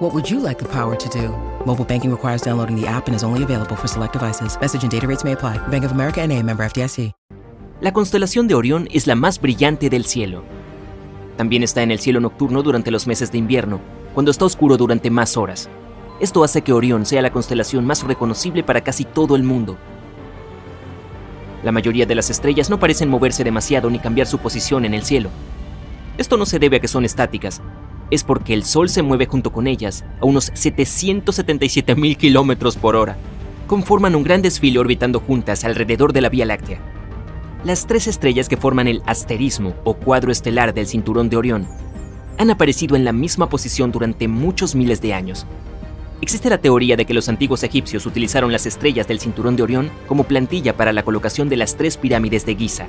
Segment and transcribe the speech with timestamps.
[0.00, 1.28] What would you like the power to do?
[1.66, 4.58] Mobile banking requires downloading the app and is only available for select devices.
[4.58, 5.58] Message and data rates may apply.
[5.68, 7.12] Bank of America and a member FDIC.
[7.82, 10.42] La constelación de Orión es la más brillante del cielo.
[11.36, 13.78] También está en el cielo nocturno durante los meses de invierno,
[14.14, 15.68] cuando está oscuro durante más horas.
[16.18, 19.76] Esto hace que Orión sea la constelación más reconocible para casi todo el mundo.
[21.62, 25.02] La mayoría de las estrellas no parecen moverse demasiado ni cambiar su posición en el
[25.02, 25.28] cielo.
[26.16, 27.60] Esto no se debe a que son estáticas,
[28.10, 32.96] es porque el Sol se mueve junto con ellas a unos 777 mil kilómetros por
[32.96, 33.16] hora.
[33.66, 36.80] Conforman un gran desfile orbitando juntas alrededor de la Vía Láctea.
[37.64, 41.68] Las tres estrellas que forman el asterismo o cuadro estelar del cinturón de Orión
[42.38, 45.46] han aparecido en la misma posición durante muchos miles de años.
[46.22, 49.90] Existe la teoría de que los antiguos egipcios utilizaron las estrellas del cinturón de Orión
[50.06, 52.86] como plantilla para la colocación de las tres pirámides de Giza.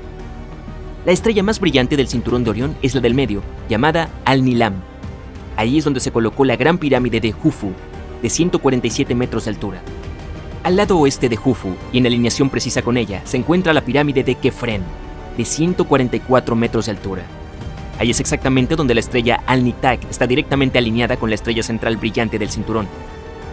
[1.05, 4.91] La estrella más brillante del cinturón de Orión es la del medio, llamada Al-Nilam.
[5.55, 7.71] Ahí es donde se colocó la gran pirámide de Jufu,
[8.21, 9.81] de 147 metros de altura.
[10.63, 14.23] Al lado oeste de Jufu, y en alineación precisa con ella, se encuentra la pirámide
[14.23, 14.83] de Kefren,
[15.35, 17.23] de 144 metros de altura.
[17.97, 22.39] Ahí es exactamente donde la estrella Al-Nitak está directamente alineada con la estrella central brillante
[22.39, 22.88] del cinturón.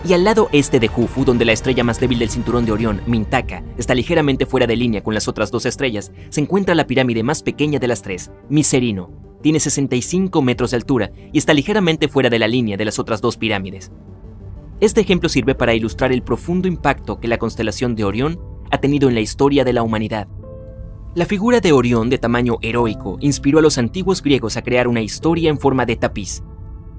[0.06, 3.00] Y al lado este de Jufu, donde la estrella más débil del cinturón de Orión,
[3.06, 7.22] Mintaka, está ligeramente fuera de línea con las otras dos estrellas, se encuentra la pirámide
[7.22, 9.27] más pequeña de las tres, Miserino.
[9.42, 13.20] Tiene 65 metros de altura y está ligeramente fuera de la línea de las otras
[13.20, 13.92] dos pirámides.
[14.80, 19.08] Este ejemplo sirve para ilustrar el profundo impacto que la constelación de Orión ha tenido
[19.08, 20.28] en la historia de la humanidad.
[21.14, 25.00] La figura de Orión de tamaño heroico inspiró a los antiguos griegos a crear una
[25.00, 26.42] historia en forma de tapiz.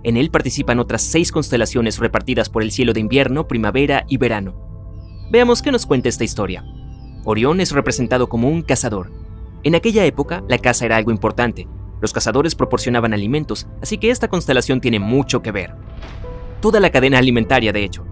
[0.04, 4.56] En él participan otras seis constelaciones repartidas por el cielo de invierno, primavera y verano.
[5.32, 6.66] Veamos qué nos cuenta esta historia.
[7.24, 9.12] Orión es representado como un cazador.
[9.64, 11.68] En aquella época, la caza era algo importante.
[12.02, 15.76] Los cazadores proporcionaban alimentos, así que esta constelación tiene mucho que ver
[16.60, 18.06] toda la cadena alimentaria de hecho.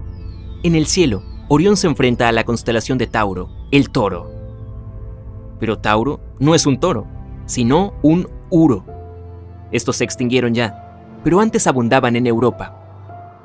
[0.63, 4.31] En el cielo, Orión se enfrenta a la constelación de Tauro, el toro.
[5.59, 7.07] Pero Tauro no es un toro,
[7.45, 8.85] sino un uro.
[9.71, 12.73] Estos se extinguieron ya, pero antes abundaban en Europa.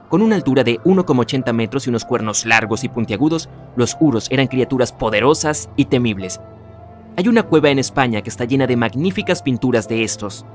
[0.09, 4.47] Con una altura de 1,80 metros y unos cuernos largos y puntiagudos, los uros eran
[4.47, 6.41] criaturas poderosas y temibles.
[7.17, 10.47] Hay una cueva en España que está llena de magníficas pinturas de estos.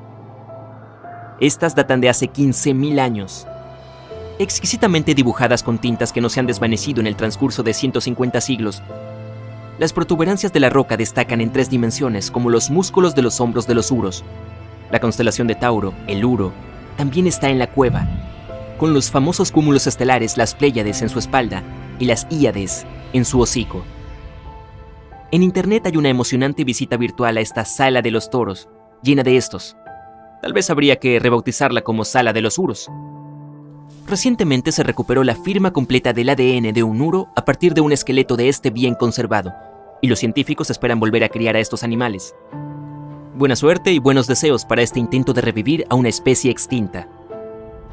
[1.40, 3.47] Estas datan de hace 15.000 años
[4.40, 8.81] exquisitamente dibujadas con tintas que no se han desvanecido en el transcurso de 150 siglos.
[9.79, 13.68] Las protuberancias de la roca destacan en tres dimensiones, como los músculos de los hombros
[13.68, 14.24] de los uros.
[14.91, 16.51] La constelación de Tauro, el Uro,
[16.97, 18.07] también está en la cueva,
[18.78, 21.63] con los famosos cúmulos estelares, las Pléyades en su espalda
[22.00, 23.84] y las Íades en su hocico.
[25.29, 28.69] En internet hay una emocionante visita virtual a esta sala de los toros,
[29.03, 29.75] llena de estos.
[30.41, 32.89] Tal vez habría que rebautizarla como sala de los uros.
[34.07, 37.91] Recientemente se recuperó la firma completa del ADN de un uro a partir de un
[37.91, 39.53] esqueleto de este bien conservado,
[40.01, 42.33] y los científicos esperan volver a criar a estos animales.
[43.35, 47.09] Buena suerte y buenos deseos para este intento de revivir a una especie extinta.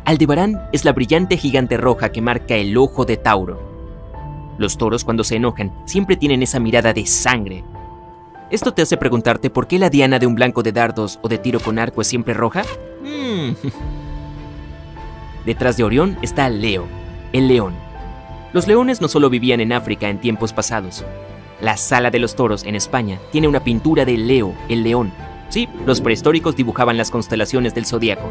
[0.05, 3.74] Aldebarán es la brillante gigante roja que marca el ojo de Tauro.
[4.59, 7.65] Los toros cuando se enojan siempre tienen esa mirada de sangre.
[8.51, 11.39] ¿Esto te hace preguntarte por qué la diana de un blanco de dardos o de
[11.39, 12.63] tiro con arco es siempre roja?
[13.03, 13.55] Mm.
[15.45, 16.87] Detrás de Orión está Leo,
[17.33, 17.75] el león.
[18.53, 21.05] Los leones no solo vivían en África en tiempos pasados.
[21.61, 25.13] La Sala de los Toros en España tiene una pintura de Leo, el león.
[25.49, 28.31] Sí, los prehistóricos dibujaban las constelaciones del zodiaco.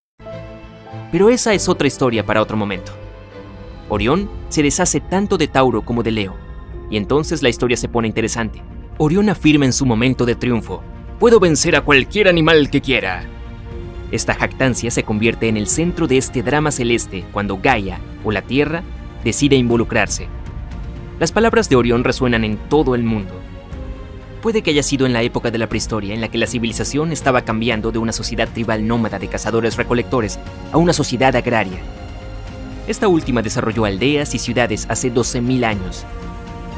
[1.11, 2.93] Pero esa es otra historia para otro momento.
[3.89, 6.35] Orión se deshace tanto de Tauro como de Leo,
[6.89, 8.61] y entonces la historia se pone interesante.
[8.97, 10.81] Orión afirma en su momento de triunfo,
[11.19, 13.23] puedo vencer a cualquier animal que quiera.
[14.11, 18.41] Esta jactancia se convierte en el centro de este drama celeste cuando Gaia, o la
[18.41, 18.83] Tierra,
[19.23, 20.27] decide involucrarse.
[21.19, 23.40] Las palabras de Orión resuenan en todo el mundo.
[24.41, 27.11] Puede que haya sido en la época de la prehistoria en la que la civilización
[27.11, 30.39] estaba cambiando de una sociedad tribal nómada de cazadores-recolectores
[30.71, 31.79] a una sociedad agraria.
[32.87, 36.05] Esta última desarrolló aldeas y ciudades hace 12.000 años.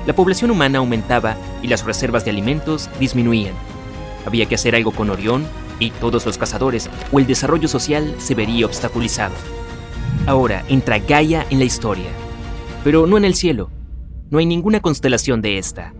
[0.06, 3.54] La población humana aumentaba y las reservas de alimentos disminuían.
[4.26, 5.46] Había que hacer algo con Orión
[5.80, 9.36] y todos los cazadores o el desarrollo social se vería obstaculizado.
[10.28, 12.10] Ahora entra Gaia en la historia,
[12.84, 13.70] pero no en el cielo.
[14.30, 15.94] No hay ninguna constelación de esta.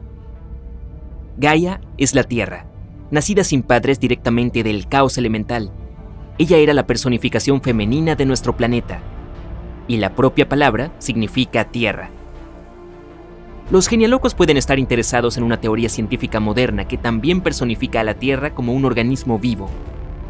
[1.38, 2.68] Gaia es la Tierra,
[3.10, 5.72] nacida sin padres directamente del caos elemental.
[6.38, 9.00] Ella era la personificación femenina de nuestro planeta,
[9.88, 12.12] y la propia palabra significa tierra.
[13.72, 18.14] Los genialocos pueden estar interesados en una teoría científica moderna que también personifica a la
[18.14, 19.70] Tierra como un organismo vivo.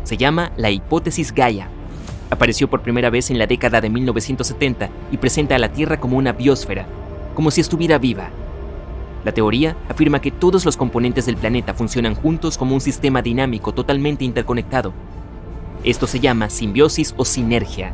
[0.03, 1.67] Se llama la hipótesis Gaia.
[2.29, 6.15] Apareció por primera vez en la década de 1970 y presenta a la Tierra como
[6.15, 6.85] una biosfera,
[7.33, 8.29] como si estuviera viva.
[9.23, 13.73] La teoría afirma que todos los componentes del planeta funcionan juntos como un sistema dinámico
[13.73, 14.93] totalmente interconectado.
[15.83, 17.93] Esto se llama simbiosis o sinergia.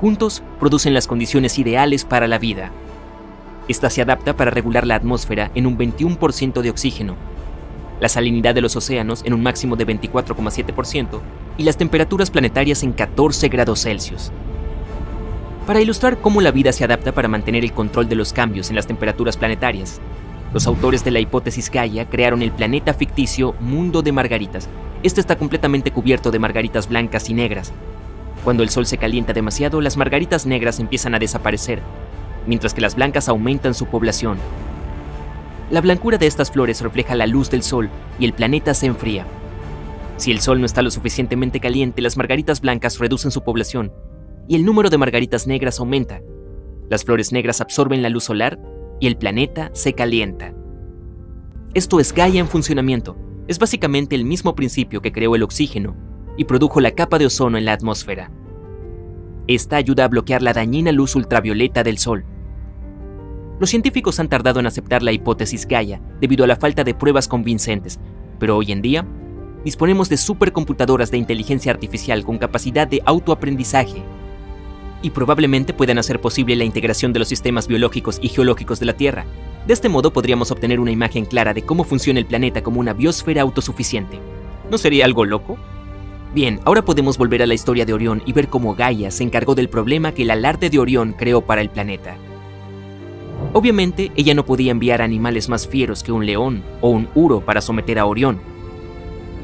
[0.00, 2.70] Juntos producen las condiciones ideales para la vida.
[3.68, 7.16] Esta se adapta para regular la atmósfera en un 21% de oxígeno,
[8.00, 11.20] la salinidad de los océanos en un máximo de 24,7%
[11.56, 14.32] y las temperaturas planetarias en 14 grados Celsius.
[15.66, 18.76] Para ilustrar cómo la vida se adapta para mantener el control de los cambios en
[18.76, 19.98] las temperaturas planetarias,
[20.52, 24.68] los autores de la hipótesis Gaia crearon el planeta ficticio Mundo de Margaritas.
[25.02, 27.72] Este está completamente cubierto de margaritas blancas y negras.
[28.44, 31.80] Cuando el sol se calienta demasiado, las margaritas negras empiezan a desaparecer,
[32.46, 34.36] mientras que las blancas aumentan su población.
[35.70, 37.88] La blancura de estas flores refleja la luz del sol
[38.18, 39.24] y el planeta se enfría.
[40.18, 43.90] Si el sol no está lo suficientemente caliente, las margaritas blancas reducen su población
[44.48, 46.20] y el número de margaritas negras aumenta.
[46.88, 48.60] Las flores negras absorben la luz solar
[49.00, 50.54] y el planeta se calienta.
[51.72, 53.16] Esto es Gaia en funcionamiento.
[53.48, 55.96] Es básicamente el mismo principio que creó el oxígeno
[56.36, 58.30] y produjo la capa de ozono en la atmósfera.
[59.46, 62.24] Esta ayuda a bloquear la dañina luz ultravioleta del Sol.
[63.60, 67.28] Los científicos han tardado en aceptar la hipótesis Gaia debido a la falta de pruebas
[67.28, 68.00] convincentes,
[68.38, 69.06] pero hoy en día
[69.64, 74.02] disponemos de supercomputadoras de inteligencia artificial con capacidad de autoaprendizaje
[75.04, 78.96] y probablemente puedan hacer posible la integración de los sistemas biológicos y geológicos de la
[78.96, 79.26] Tierra.
[79.66, 82.94] De este modo podríamos obtener una imagen clara de cómo funciona el planeta como una
[82.94, 84.18] biosfera autosuficiente.
[84.70, 85.58] ¿No sería algo loco?
[86.34, 89.54] Bien, ahora podemos volver a la historia de Orión y ver cómo Gaia se encargó
[89.54, 92.16] del problema que el alarde de Orión creó para el planeta.
[93.52, 97.60] Obviamente, ella no podía enviar animales más fieros que un león o un uro para
[97.60, 98.40] someter a Orión.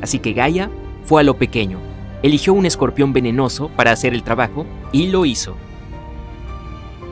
[0.01, 0.71] Así que Gaia
[1.05, 1.79] fue a lo pequeño,
[2.23, 5.57] eligió un escorpión venenoso para hacer el trabajo y lo hizo.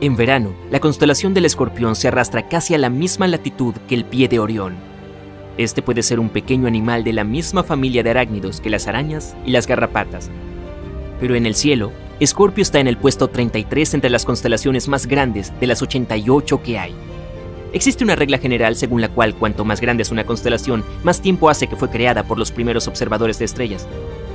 [0.01, 4.05] En verano, la constelación del escorpión se arrastra casi a la misma latitud que el
[4.05, 4.75] pie de Orión.
[5.57, 9.35] Este puede ser un pequeño animal de la misma familia de arácnidos que las arañas
[9.45, 10.29] y las garrapatas.
[11.19, 11.91] Pero en el cielo,
[12.21, 16.79] Escorpio está en el puesto 33 entre las constelaciones más grandes de las 88 que
[16.79, 16.95] hay.
[17.73, 21.49] Existe una regla general según la cual cuanto más grande es una constelación, más tiempo
[21.49, 23.85] hace que fue creada por los primeros observadores de estrellas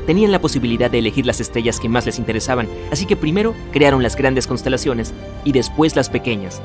[0.06, 4.02] tenían la posibilidad de elegir las estrellas que más les interesaban, así que primero crearon
[4.02, 5.14] las grandes constelaciones
[5.44, 6.60] y después las pequeñas.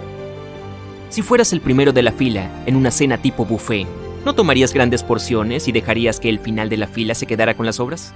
[1.09, 3.87] Si fueras el primero de la fila en una cena tipo buffet,
[4.25, 7.65] ¿no tomarías grandes porciones y dejarías que el final de la fila se quedara con
[7.65, 8.13] las obras?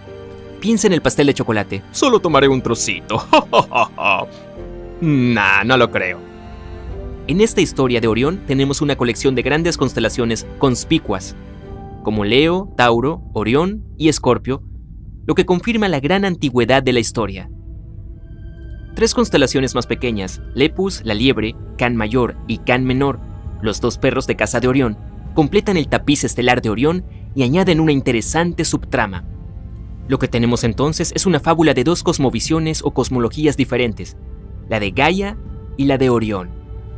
[0.59, 1.81] Piensa en el pastel de chocolate.
[1.91, 3.25] Solo tomaré un trocito.
[5.01, 6.19] nah, no lo creo.
[7.25, 11.35] En esta historia de Orión tenemos una colección de grandes constelaciones conspicuas,
[12.03, 14.61] como Leo, Tauro, Orión y Escorpio,
[15.25, 17.49] lo que confirma la gran antigüedad de la historia.
[18.95, 23.19] Tres constelaciones más pequeñas, Lepus, la liebre, Can mayor y Can menor,
[23.61, 24.97] los dos perros de casa de Orión,
[25.33, 29.25] completan el tapiz estelar de Orión y añaden una interesante subtrama.
[30.07, 34.17] Lo que tenemos entonces es una fábula de dos cosmovisiones o cosmologías diferentes,
[34.69, 35.37] la de Gaia
[35.77, 36.49] y la de Orión.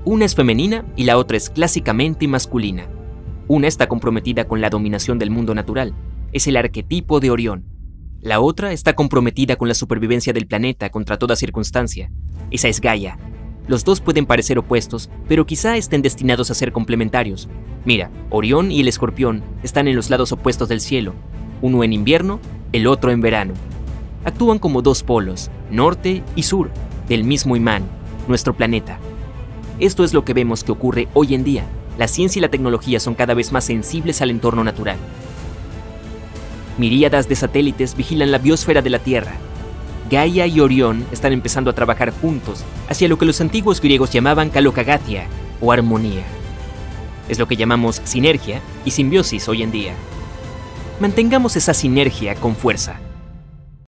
[0.03, 2.87] Una es femenina y la otra es clásicamente masculina.
[3.47, 5.93] Una está comprometida con la dominación del mundo natural,
[6.33, 7.74] es el arquetipo de Orión,
[8.25, 12.09] la otra está comprometida con la supervivencia del planeta contra toda circunstancia.
[12.49, 13.19] Esa es Gaia.
[13.67, 17.47] Los dos pueden parecer opuestos, pero quizá estén destinados a ser complementarios.
[17.85, 21.13] Mira, Orión y el Escorpión están en los lados opuestos del cielo,
[21.61, 22.39] uno en invierno,
[22.73, 23.53] el otro en verano.
[24.23, 26.71] Actúan como dos polos, norte y sur,
[27.07, 27.83] del mismo imán,
[28.27, 28.97] nuestro planeta.
[29.79, 31.67] Esto es lo que vemos que ocurre hoy en día.
[31.99, 34.97] La ciencia y la tecnología son cada vez más sensibles al entorno natural.
[36.77, 39.33] Miríadas de satélites vigilan la biosfera de la Tierra.
[40.09, 44.49] Gaia y Orión están empezando a trabajar juntos hacia lo que los antiguos griegos llamaban
[44.49, 45.27] calocagatia
[45.61, 46.23] o armonía.
[47.29, 49.93] Es lo que llamamos sinergia y simbiosis hoy en día.
[50.99, 52.99] Mantengamos esa sinergia con fuerza.